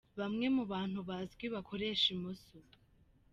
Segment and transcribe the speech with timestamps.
[0.19, 2.53] Bamwe mu bantu bazwi bakoresha imoso.